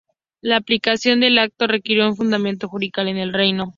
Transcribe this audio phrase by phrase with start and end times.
[0.41, 3.69] La aplicación del acto requirió un funcionamiento judicial en el reino.